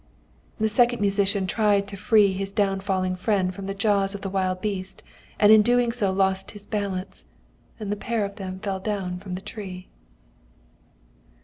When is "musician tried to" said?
0.99-1.95